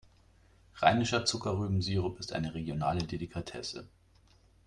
[0.81, 3.87] Rheinischer Zuckerrübensirup ist eine regionale Delikatesse.